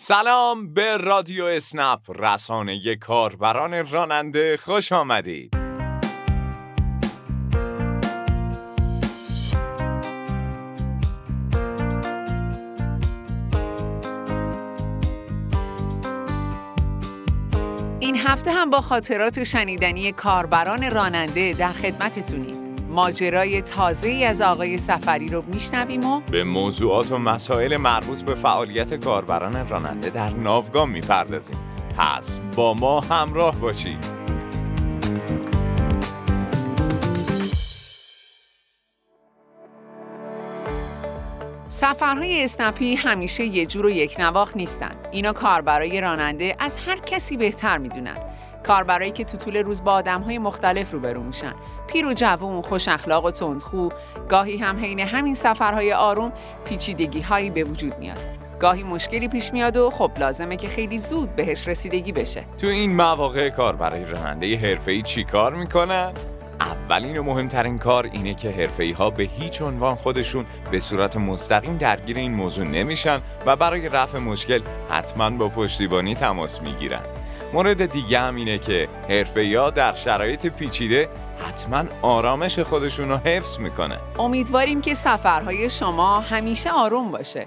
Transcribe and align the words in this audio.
سلام 0.00 0.74
به 0.74 0.96
رادیو 0.96 1.44
اسنپ 1.44 2.00
رسانه 2.08 2.96
کاربران 2.96 3.88
راننده 3.88 4.56
خوش 4.56 4.92
آمدید. 4.92 5.56
این 18.00 18.16
هفته 18.16 18.50
هم 18.50 18.70
با 18.70 18.80
خاطرات 18.80 19.44
شنیدنی 19.44 20.12
کاربران 20.12 20.90
راننده 20.90 21.52
در 21.52 21.72
خدمتتونیم. 21.72 22.57
ماجرای 22.88 23.62
تازه 23.62 24.08
ای 24.08 24.24
از 24.24 24.40
آقای 24.40 24.78
سفری 24.78 25.26
رو 25.26 25.44
میشنویم 25.46 26.06
و 26.06 26.20
به 26.20 26.44
موضوعات 26.44 27.12
و 27.12 27.18
مسائل 27.18 27.76
مربوط 27.76 28.22
به 28.22 28.34
فعالیت 28.34 28.94
کاربران 29.04 29.68
راننده 29.68 30.10
در 30.10 30.30
ناوگان 30.30 30.90
می‌پردازیم. 30.90 31.56
پس 31.98 32.40
با 32.56 32.74
ما 32.74 33.00
همراه 33.00 33.56
باشید. 33.56 34.18
سفرهای 41.68 42.44
اسنپی 42.44 42.94
همیشه 42.94 43.44
یه 43.44 43.66
جور 43.66 43.86
و 43.86 43.90
یک 43.90 44.16
نواخ 44.18 44.56
نیستن. 44.56 44.96
اینا 45.12 45.32
کاربرای 45.32 46.00
راننده 46.00 46.56
از 46.58 46.76
هر 46.86 46.98
کسی 46.98 47.36
بهتر 47.36 47.78
می‌دونن. 47.78 48.16
کاربرایی 48.66 49.12
که 49.12 49.24
تو 49.24 49.36
طول 49.36 49.56
روز 49.56 49.84
با 49.84 50.02
های 50.26 50.38
مختلف 50.38 50.92
روبرو 50.92 51.22
میشن. 51.22 51.54
پیر 51.86 52.06
و 52.06 52.12
جوون 52.14 52.62
خوش 52.62 52.88
اخلاق 52.88 53.24
و 53.24 53.30
تندخو. 53.30 53.88
گاهی 54.28 54.56
هم 54.56 54.78
حین 54.78 55.00
همین 55.00 55.34
سفرهای 55.34 55.92
آروم 55.92 56.32
پیچیدگی 56.64 57.20
هایی 57.20 57.50
به 57.50 57.64
وجود 57.64 57.98
میاد. 57.98 58.18
گاهی 58.60 58.82
مشکلی 58.82 59.28
پیش 59.28 59.52
میاد 59.52 59.76
و 59.76 59.90
خب 59.90 60.10
لازمه 60.18 60.56
که 60.56 60.68
خیلی 60.68 60.98
زود 60.98 61.36
بهش 61.36 61.68
رسیدگی 61.68 62.12
بشه. 62.12 62.44
تو 62.58 62.66
این 62.66 62.96
مواقع 62.96 63.48
کار 63.48 63.76
برای 63.76 64.04
راننده 64.04 65.02
چی 65.02 65.24
کار 65.24 65.54
می‌کنن؟ 65.54 66.12
اولین 66.60 67.18
و 67.18 67.22
مهمترین 67.22 67.78
کار 67.78 68.04
اینه 68.12 68.34
که 68.34 68.50
حرفه‌ای 68.50 68.92
ها 68.92 69.10
به 69.10 69.22
هیچ 69.22 69.62
عنوان 69.62 69.94
خودشون 69.94 70.46
به 70.70 70.80
صورت 70.80 71.16
مستقیم 71.16 71.76
درگیر 71.76 72.16
این 72.16 72.34
موضوع 72.34 72.64
نمیشن 72.64 73.20
و 73.46 73.56
برای 73.56 73.88
رفع 73.88 74.18
مشکل 74.18 74.60
حتما 74.90 75.30
با 75.30 75.48
پشتیبانی 75.48 76.14
تماس 76.14 76.62
می‌گیرن. 76.62 77.02
مورد 77.52 77.92
دیگه 77.92 78.20
هم 78.20 78.36
اینه 78.36 78.58
که 78.58 78.88
حرفه 79.08 79.70
در 79.70 79.92
شرایط 79.92 80.46
پیچیده 80.46 81.08
حتما 81.38 81.84
آرامش 82.02 82.58
خودشون 82.58 83.08
رو 83.08 83.16
حفظ 83.16 83.58
می‌کنه. 83.58 83.98
امیدواریم 84.18 84.80
که 84.80 84.94
سفرهای 84.94 85.70
شما 85.70 86.20
همیشه 86.20 86.70
آروم 86.70 87.10
باشه. 87.10 87.46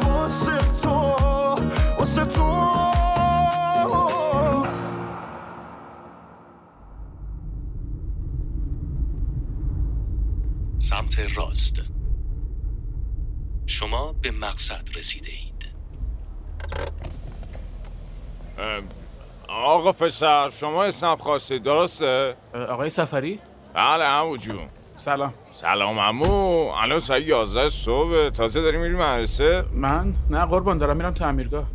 سمت 10.91 11.37
راست. 11.37 11.81
شما 13.65 14.15
به 14.21 14.31
مقصد 14.31 14.81
رسیده 14.95 15.29
اید. 15.29 15.65
آقا 19.47 19.91
پسر 19.91 20.49
شما 20.49 20.83
اسنپ 20.83 21.19
خواستید 21.19 21.63
درسته؟ 21.63 22.35
آقای 22.53 22.89
سفری؟ 22.89 23.39
بله 23.73 24.07
همو 24.07 24.37
جون. 24.37 24.67
سلام. 24.97 25.33
سلام 25.51 25.99
امو 25.99 26.69
الان 26.69 26.99
ساعت 26.99 27.21
11 27.21 27.69
صبح. 27.69 28.29
تازه 28.29 28.61
داری 28.61 28.77
میری 28.77 28.95
مدرسه؟ 28.95 29.63
من؟ 29.73 30.13
نه 30.29 30.45
قربان 30.45 30.77
دارم 30.77 30.97
میرم 30.97 31.13
تعمیرگاه. 31.13 31.67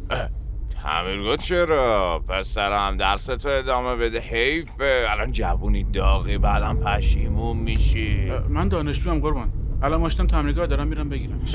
تعمیرگاه 0.90 1.36
چرا؟ 1.36 2.18
پس 2.28 2.46
سرم 2.48 2.96
درس 2.96 3.26
تو 3.26 3.48
ادامه 3.48 3.96
بده 3.96 4.20
حیفه. 4.20 5.06
الان 5.10 5.32
جوونی 5.32 5.84
داغی 5.84 6.38
بعدم 6.38 6.76
پشیمون 6.76 7.56
میشی. 7.56 8.32
من 8.48 8.68
دانشجوام 8.68 9.20
قربان. 9.20 9.52
الان 9.82 10.00
ماشتم 10.00 10.26
تعمیرگاه 10.26 10.66
دارم 10.66 10.86
میرم 10.86 11.08
بگیرمش 11.08 11.54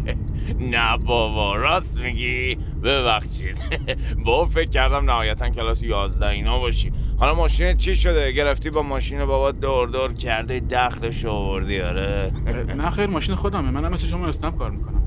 نه 0.72 0.96
بابا 0.98 1.56
راست 1.56 2.00
میگی. 2.00 2.58
ببخشید. 2.82 3.58
با 4.26 4.42
فکر 4.42 4.70
کردم 4.70 5.04
نهایتا 5.10 5.48
کلاس 5.50 5.82
11 5.82 6.26
اینا 6.26 6.58
باشی. 6.58 6.92
حالا 7.20 7.34
ماشین 7.34 7.76
چی 7.76 7.94
شده؟ 7.94 8.32
گرفتی 8.32 8.70
با 8.70 8.82
ماشین 8.82 9.24
بابا 9.24 9.50
دور 9.52 9.88
دور 9.88 10.12
کرده 10.12 10.60
دخلش 10.60 11.24
آوردی 11.24 11.80
آره. 11.80 12.32
نه 12.78 12.90
خیر 12.90 13.06
ماشین 13.06 13.34
خودمه. 13.34 13.70
منم 13.70 13.92
مثل 13.92 14.06
شما 14.06 14.26
استمپ 14.26 14.56
کار 14.58 14.70
می‌کنم. 14.70 15.02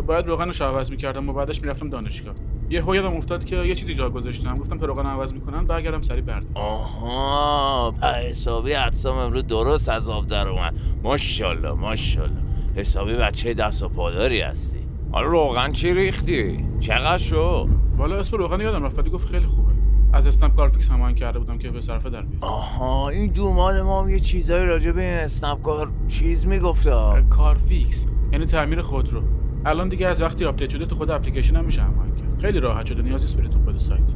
باید 0.00 0.28
روغنش 0.28 0.60
عوض 0.60 0.90
می‌کردم 0.90 1.28
و 1.28 1.32
بعدش 1.32 1.62
می‌رفتم 1.62 1.88
دانشگاه. 1.88 2.34
یه 2.70 2.82
هویدم 2.82 3.16
افتاد 3.16 3.44
که 3.44 3.56
یه 3.56 3.74
چیزی 3.74 3.94
جا 3.94 4.10
گذاشتم. 4.10 4.54
گفتم 4.54 4.78
که 4.78 4.86
روغن 4.86 5.06
عوض 5.06 5.34
می‌کنم 5.34 5.66
برگردم 5.66 6.02
سری 6.02 6.20
برد. 6.20 6.46
آها 6.54 7.94
حسابی 8.28 8.72
عدسام 8.72 9.18
امروز 9.18 9.46
درست 9.46 9.88
از 9.88 10.10
آب 10.10 10.26
در 10.26 10.48
اومد. 10.48 10.74
ماشاءالله 11.02 11.72
ماشاءالله. 11.72 12.42
حسابی 12.76 13.14
بچه 13.14 13.54
دست 13.54 13.82
و 13.82 13.88
پاداری 13.88 14.40
هستی. 14.40 14.78
حالا 15.12 15.26
روغن 15.26 15.72
چی 15.72 15.94
ریختی؟ 15.94 16.64
چقدر 16.80 17.18
شو 17.18 17.68
والا 17.96 18.16
اسم 18.16 18.36
روغن 18.36 18.60
یادم 18.60 18.84
رفت 18.84 19.08
گفت 19.08 19.28
خیلی 19.28 19.46
خوبه. 19.46 19.72
از 20.12 20.26
اسنپ 20.26 20.56
کارفیکس 20.56 20.90
هماهنگ 20.90 21.16
کرده 21.16 21.38
بودم 21.38 21.58
که 21.58 21.70
به 21.70 21.80
صرفه 21.80 22.10
در 22.10 22.22
بیاد. 22.22 22.44
آها 22.44 23.08
این 23.08 23.32
دوماد 23.32 23.82
ما 23.82 24.02
هم 24.02 24.08
یه 24.08 24.20
چیزایی 24.20 24.66
راجع 24.66 24.92
به 24.92 25.02
این 25.02 25.14
اسنپ 25.14 25.62
کار 25.62 25.92
چیز 26.08 26.46
می‌گفته. 26.46 27.24
کارفیکس 27.30 28.06
یعنی 28.32 28.46
تعمیر 28.46 28.82
خودرو. 28.82 29.22
الان 29.66 29.88
دیگه 29.88 30.06
از 30.06 30.22
وقتی 30.22 30.44
update 30.44 30.70
شده 30.70 30.86
تو 30.86 30.94
خود 30.94 31.10
اپلیکیشن 31.10 31.56
هم 31.56 31.64
میشه 31.64 31.82
هماهنگ 31.82 32.16
کرد. 32.16 32.40
خیلی 32.40 32.60
راحت 32.60 32.86
شده 32.86 33.02
نیازی 33.02 33.36
بری 33.36 33.48
تو 33.48 33.58
خود 33.64 33.78
سایت. 33.78 34.14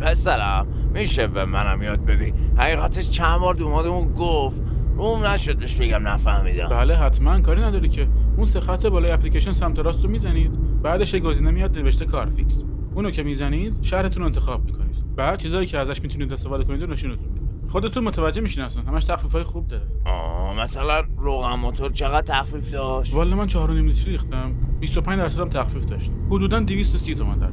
پسرم 0.00 0.66
میشه 0.94 1.26
به 1.26 1.44
منم 1.44 1.82
یاد 1.82 2.04
بدی؟ 2.04 2.34
حقیقتش 2.56 3.10
چند 3.10 3.40
بار 3.40 3.54
دومادمون 3.54 4.12
گفت. 4.12 4.62
روم 4.96 5.24
نشدش 5.26 5.76
بگم 5.76 6.08
نفهمیدم. 6.08 6.68
بله 6.68 6.96
حتما. 6.96 7.40
کاری 7.40 7.62
نداری 7.62 7.88
که. 7.88 8.08
اون 8.36 8.44
سه 8.44 8.60
خط 8.60 8.86
بالای 8.86 9.10
اپلیکیشن 9.10 9.52
سمت 9.52 9.78
راست 9.78 10.04
رو 10.04 10.10
می‌زنید. 10.10 10.82
بعدش 10.82 11.14
یه 11.14 11.20
گزینه 11.20 11.50
میاد 11.50 11.78
نوشته 11.78 12.04
کارفیکس 12.04 12.64
اونو 12.94 13.10
که 13.10 13.22
می‌زنید 13.22 13.78
شهرتون 13.82 14.20
رو 14.20 14.26
انتخاب 14.26 14.64
می‌کنید. 14.64 15.16
بعد 15.16 15.38
چیزایی 15.38 15.66
که 15.66 15.78
ازش 15.78 16.02
می‌تونید 16.02 16.32
استفاده 16.32 16.64
کنید 16.64 16.82
رو 16.82 16.90
نشونتون 16.90 17.28
خودتون 17.68 18.04
متوجه 18.04 18.40
میشین 18.40 18.64
اصلا. 18.64 18.82
همش 18.82 19.04
تخفیفای 19.04 19.42
خوب 19.42 19.68
داره. 19.68 19.86
آه 20.04 20.54
مثلا 20.54 21.02
روغن 21.16 21.54
موتور 21.54 21.92
چقدر 21.92 22.26
تخفیف 22.34 22.70
داشت؟ 22.70 23.14
والا 23.14 23.36
من 23.36 23.48
4.5 23.48 23.54
لیتر 23.70 24.10
ریختم. 24.10 24.54
25 24.80 25.18
درصد 25.18 25.40
هم 25.40 25.48
تخفیف 25.48 25.84
داشت. 25.84 26.10
حدودا 26.30 26.60
230 26.60 27.14
تومن 27.14 27.38
در 27.38 27.48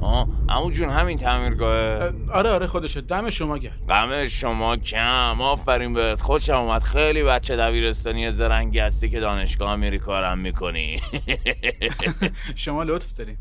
آه 0.00 0.28
عمو 0.48 0.70
جون 0.70 0.88
همین 0.88 1.18
تعمیرگاهه. 1.18 2.12
آره 2.32 2.50
آره 2.50 2.66
خودشه. 2.66 3.00
دم 3.00 3.30
شما 3.30 3.58
گرم. 3.58 3.72
دم 3.88 4.28
شما 4.28 4.76
کم. 4.76 5.40
آفرین 5.40 5.92
بهت. 5.92 6.20
خوشم 6.20 6.54
اومد. 6.54 6.82
خیلی 6.82 7.22
بچه 7.22 7.56
دبیرستانی 7.56 8.30
زرنگی 8.30 8.78
هستی 8.78 9.10
که 9.10 9.20
دانشگاه 9.20 9.76
میری 9.76 9.98
کارم 9.98 10.38
می‌کنی. 10.38 11.00
شما 12.54 12.82
لطف 12.82 13.16
دارین. 13.18 13.36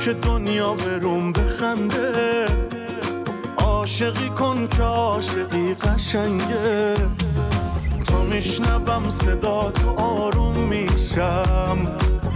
که 0.00 0.12
دنیا 0.12 0.74
به 0.74 0.98
بخنده. 1.32 2.46
عاشقی 3.56 4.28
کن 4.28 4.68
که 4.68 4.82
عاشقی 4.82 5.74
قشنگه. 5.74 6.94
تو 8.06 8.22
میشنبم 8.30 9.10
صدا 9.10 9.70
تو 9.70 9.90
آروم 9.90 10.58
میشم. 10.58 11.78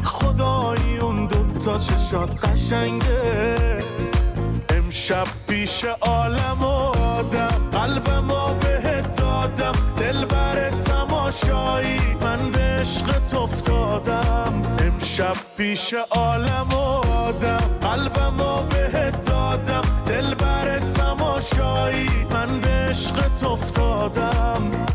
خدایی 0.04 0.98
اون 0.98 1.26
دوتا 1.26 1.78
چشات 1.78 2.44
قشنگه. 2.44 3.78
امشب 4.68 5.26
پیش 5.48 5.84
عالم 6.00 6.58
و 6.60 6.66
آدم 6.66 7.60
قلبم 7.72 8.28
بهت 8.60 9.16
دادم. 9.16 9.72
دل 9.96 10.24
بر 10.24 10.70
تماشایی 10.70 11.98
من 12.22 12.50
به 12.50 12.60
عشق 12.60 13.13
امشب 15.20 15.56
پیش 15.56 15.94
عالم 15.94 16.68
آدم 17.06 17.56
قلب 17.82 18.18
ما 18.18 18.62
بهت 18.62 19.24
دادم 19.24 19.82
دل 20.06 20.34
بر 20.34 20.78
تماشایی 20.78 22.08
من 22.30 22.60
به 22.60 22.68
عشقت 22.68 23.44
افتادم. 23.44 24.86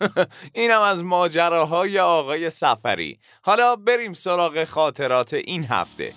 اینم 0.54 0.80
از 0.80 1.04
ماجراهای 1.04 2.00
آقای 2.00 2.50
سفری 2.50 3.18
حالا 3.42 3.76
بریم 3.76 4.12
سراغ 4.12 4.64
خاطرات 4.64 5.34
این 5.34 5.64
هفته. 5.64 6.12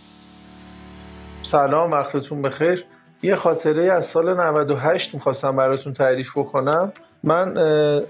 سلام 1.43 1.91
وقتتون 1.91 2.41
بخیر. 2.41 2.85
یه 3.21 3.35
خاطره 3.35 3.91
از 3.93 4.05
سال 4.05 4.33
98 4.41 5.13
می‌خواستم 5.13 5.55
براتون 5.55 5.93
تعریف 5.93 6.37
بکنم. 6.37 6.93
من 7.23 7.53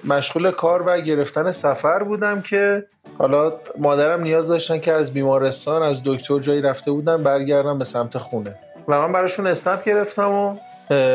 مشغول 0.08 0.52
کار 0.52 0.84
و 0.88 1.02
گرفتن 1.02 1.52
سفر 1.52 2.04
بودم 2.04 2.42
که 2.42 2.86
حالا 3.18 3.54
مادرم 3.78 4.22
نیاز 4.22 4.48
داشتن 4.48 4.80
که 4.80 4.94
از 4.94 5.14
بیمارستان 5.14 5.82
از 5.82 6.02
دکتر 6.06 6.40
جایی 6.40 6.62
رفته 6.62 6.92
بودن 6.92 7.24
برگردم 7.24 7.78
به 7.78 7.84
سمت 7.84 8.18
خونه. 8.18 8.56
و 8.88 9.02
من 9.02 9.12
براشون 9.12 9.48
اسنپ 9.48 9.84
گرفتم 9.84 10.32
و 10.32 10.56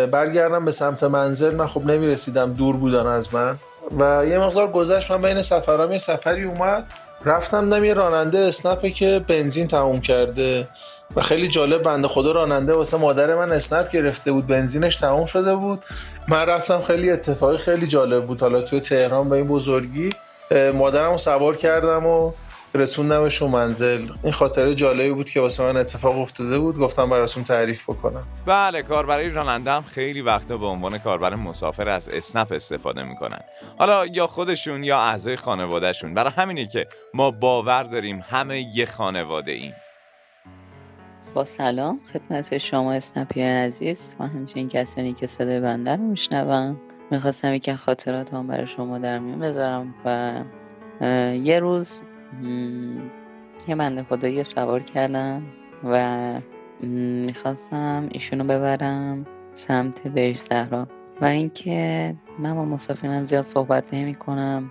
برگردم 0.06 0.64
به 0.64 0.70
سمت 0.70 1.04
منزل. 1.04 1.54
من 1.54 1.66
خب 1.66 1.86
نمی‌رسیدم 1.86 2.52
دور 2.52 2.76
بودن 2.76 3.06
از 3.06 3.34
من. 3.34 3.58
و 3.98 4.26
یه 4.26 4.38
مقدار 4.38 4.70
گذشت 4.70 5.10
من 5.10 5.22
بین 5.22 5.42
سفرام 5.42 5.92
یه 5.92 5.98
سفری 5.98 6.44
اومد. 6.44 6.84
رفتم 7.26 7.70
دم 7.70 7.84
یه 7.84 7.94
راننده 7.94 8.38
اسنپه 8.38 8.90
که 8.90 9.24
بنزین 9.28 9.68
تموم 9.68 10.00
کرده 10.00 10.68
و 11.16 11.22
خیلی 11.22 11.48
جالب 11.48 11.82
بنده 11.82 12.08
خدا 12.08 12.32
راننده 12.32 12.74
واسه 12.74 12.96
مادر 12.96 13.34
من 13.34 13.52
اسنپ 13.52 13.90
گرفته 13.90 14.32
بود 14.32 14.46
بنزینش 14.46 14.96
تموم 14.96 15.26
شده 15.26 15.56
بود. 15.56 15.84
من 16.28 16.46
رفتم 16.46 16.82
خیلی 16.82 17.10
اتفاقی 17.10 17.58
خیلی 17.58 17.86
جالب 17.86 18.26
بود. 18.26 18.40
حالا 18.40 18.60
توی 18.60 18.80
تهران 18.80 19.28
به 19.28 19.36
این 19.36 19.48
بزرگی 19.48 20.10
مادرم 20.74 21.16
سوار 21.16 21.56
کردم 21.56 22.06
و 22.06 22.32
رسوندمش 22.76 23.42
و 23.42 23.48
منزل. 23.48 24.08
این 24.22 24.32
خاطره 24.32 24.74
جالبی 24.74 25.10
بود 25.10 25.30
که 25.30 25.40
واسه 25.40 25.62
من 25.62 25.76
اتفاق 25.76 26.18
افتاده 26.18 26.58
بود. 26.58 26.78
گفتم 26.78 27.10
براتون 27.10 27.44
تعریف 27.44 27.90
بکنم. 27.90 28.22
بله 28.46 28.82
کاربرای 28.82 29.30
راننده 29.30 29.70
هم 29.70 29.82
خیلی 29.82 30.20
وقتا 30.20 30.56
به 30.56 30.66
عنوان 30.66 30.98
کاربر 30.98 31.34
مسافر 31.34 31.88
از 31.88 32.08
اسنپ 32.08 32.52
استفاده 32.52 33.02
می‌کنن. 33.04 33.40
حالا 33.78 34.06
یا 34.06 34.26
خودشون 34.26 34.84
یا 34.84 34.98
اعضای 34.98 35.36
خانوادهشون. 35.36 36.14
برای 36.14 36.32
همینه 36.36 36.66
که 36.66 36.86
ما 37.14 37.30
باور 37.30 37.82
داریم 37.82 38.24
همه 38.30 38.76
یه 38.76 38.86
خانواده 38.86 39.52
ایم. 39.52 39.72
با 41.34 41.44
سلام 41.44 42.00
خدمت 42.12 42.58
شما 42.58 42.92
اسنپی 42.92 43.42
عزیز 43.42 44.14
و 44.20 44.26
همچنین 44.26 44.68
کسانی 44.68 45.12
که 45.12 45.26
صدای 45.26 45.60
بنده 45.60 45.96
رو 45.96 46.02
میشنوم. 46.02 46.80
می‌خواستم 47.10 47.54
یکی 47.54 47.74
خاطرات 47.74 48.34
هم 48.34 48.46
برای 48.46 48.66
شما 48.66 48.98
در 48.98 49.18
میون 49.18 49.38
بذارم 49.38 49.94
و 50.04 50.40
یه 51.34 51.58
روز 51.58 52.02
یه 53.68 53.76
بنده 53.76 54.02
خدایی 54.02 54.42
سوار 54.42 54.82
کردم 54.82 55.42
و 55.84 56.40
می‌خواستم 56.80 58.08
ایشونو 58.10 58.44
ببرم 58.44 59.26
سمت 59.54 60.08
بهش 60.08 60.36
زهرا 60.36 60.88
و 61.20 61.24
اینکه 61.24 62.14
من 62.38 62.54
با 62.54 62.64
مسافرم 62.64 63.24
زیاد 63.24 63.42
صحبت 63.42 63.94
نمی 63.94 64.14
کنم 64.14 64.70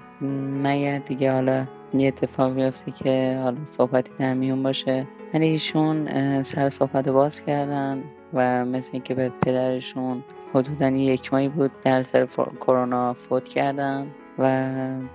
مگر 0.63 0.97
دیگه 0.97 1.33
حالا 1.33 1.67
یه 1.93 2.07
اتفاق 2.07 2.53
بیفته 2.53 2.91
که 2.91 3.39
حالا 3.43 3.65
صحبتی 3.65 4.11
در 4.19 4.33
میون 4.33 4.63
باشه. 4.63 5.07
ولی 5.33 5.47
ایشون 5.47 6.07
سر 6.41 6.69
صحبت 6.69 7.09
باز 7.09 7.41
کردن 7.41 8.03
و 8.33 8.65
مثل 8.65 8.89
اینکه 8.93 9.15
به 9.15 9.29
پدرشون 9.29 10.23
حدودا 10.53 10.87
یک 10.87 11.33
ماهی 11.33 11.49
بود 11.49 11.71
در 11.81 12.01
سر 12.01 12.25
کرونا 12.61 13.13
فوت 13.13 13.47
کردن 13.47 14.07
و 14.39 14.71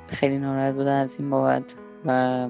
خیلی 0.07 0.39
ناراحت 0.39 0.75
بودن 0.75 1.01
از 1.01 1.21
این 1.21 1.31
بابت. 1.31 1.75
و 2.07 2.49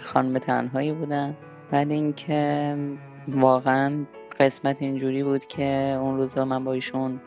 خانم 0.00 0.38
تنهایی 0.38 0.92
بودن. 0.92 1.36
بعد 1.70 1.90
اینکه 1.90 2.76
واقعا 3.28 4.04
قسمت 4.40 4.76
اینجوری 4.80 5.22
بود 5.22 5.44
که 5.44 5.96
اون 6.00 6.16
روزا 6.16 6.44
من 6.44 6.64
با 6.64 6.72
ایشون 6.72 7.20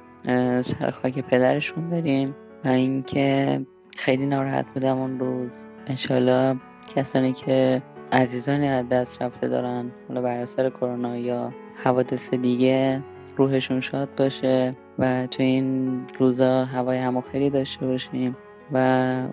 سر 0.62 0.90
خاک 0.90 1.20
پدرشون 1.20 1.90
بریم 1.90 2.36
و 2.66 2.68
اینکه 2.68 3.62
خیلی 3.98 4.26
ناراحت 4.26 4.66
بودم 4.74 4.98
اون 4.98 5.20
روز. 5.20 5.66
انشالله 5.88 6.56
کسانی 6.96 7.34
که 7.34 7.82
عزیزانی 8.12 8.68
از 8.68 8.90
دست 8.90 9.22
رفته 9.22 9.48
دارن 9.48 9.92
حالا 10.08 10.22
بر 10.22 10.38
اثر 10.38 10.70
کرونا 10.70 11.18
یا 11.18 11.54
حوادث 11.84 12.34
دیگه 12.34 13.04
روحشون 13.38 13.80
شاد 13.80 14.10
باشه 14.18 14.76
و 15.00 15.28
تو 15.28 15.44
این 15.44 16.02
روزا 16.20 16.66
هوای 16.66 16.98
همو 16.98 17.22
خیلی 17.22 17.50
داشته 17.50 17.86
باشیم 17.86 18.38
و 18.72 19.28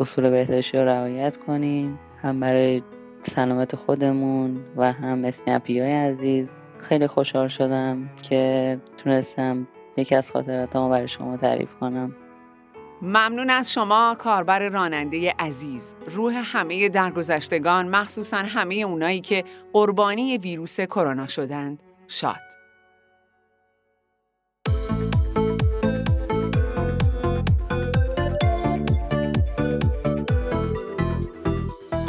اصول 0.00 0.30
بهداشتی 0.30 0.78
رو 0.78 0.84
رعایت 0.84 1.36
کنیم 1.36 1.98
هم 2.22 2.40
برای 2.40 2.82
سلامت 3.22 3.76
خودمون 3.76 4.64
و 4.76 4.92
هم 4.92 5.24
اسنپی 5.24 5.80
های 5.80 5.92
عزیز. 5.92 6.54
خیلی 6.80 7.06
خوشحال 7.06 7.48
شدم 7.48 8.10
که 8.22 8.78
تونستم 8.98 9.68
یکی 9.96 10.14
از 10.14 10.30
خاطراتمو 10.30 10.88
برای 10.88 11.08
شما 11.08 11.36
تعریف 11.36 11.74
کنم. 11.74 12.16
ممنون 13.02 13.50
از 13.50 13.72
شما 13.72 14.16
کاربر 14.18 14.68
راننده 14.68 15.34
عزیز. 15.38 15.94
روح 16.10 16.42
همه 16.44 16.88
درگذشتگان 16.88 17.88
مخصوصا 17.88 18.36
همه 18.36 18.74
اونایی 18.74 19.20
که 19.20 19.44
قربانی 19.72 20.38
ویروس 20.38 20.80
کرونا 20.80 21.26
شدند 21.26 21.82
شاد. 22.08 22.55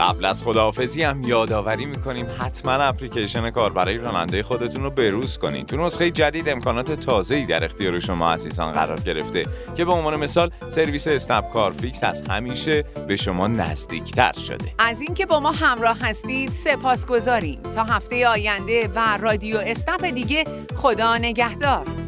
قبل 0.08 0.26
از 0.26 0.44
خداحافظی 0.44 1.04
هم 1.04 1.24
یادآوری 1.24 1.86
می‌کنیم 1.86 2.26
حتما 2.40 2.72
اپلیکیشن 2.72 3.50
کار 3.50 3.74
برای 3.74 3.98
راننده 3.98 4.44
خودتون 4.44 4.84
رو 4.84 4.90
بروز 4.90 5.38
کنید 5.38 5.66
تو 5.66 5.78
نسخه 5.78 6.12
جدید 6.12 6.50
امکانات 6.50 6.92
تازه‌ای 6.92 7.46
در 7.46 7.66
اختیار 7.66 8.00
شما 8.00 8.32
عزیزان 8.32 8.72
قرار 8.72 9.00
گرفته 9.00 9.44
که 9.78 9.86
به 9.86 9.92
عنوان 9.92 10.16
مثال 10.16 10.52
سرویس 10.70 11.08
اسنپ 11.08 11.54
کار 11.54 11.72
فیکس 11.72 12.04
از 12.04 12.24
همیشه 12.30 12.84
به 13.08 13.16
شما 13.16 13.48
نزدیکتر 13.48 14.34
شده. 14.48 14.74
از 14.80 15.02
اینکه 15.02 15.26
با 15.26 15.40
ما 15.40 15.52
همراه 15.52 15.98
هستید 16.02 16.52
سپاسگزاریم. 16.52 17.62
تا 17.76 17.84
هفته 17.84 18.28
آینده 18.28 18.90
و 18.96 19.18
رادیو 19.18 19.58
اسنپ 19.58 20.06
دیگه 20.06 20.44
خدا 20.76 21.18
نگهدار. 21.18 22.07